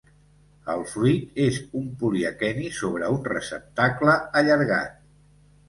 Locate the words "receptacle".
3.29-4.19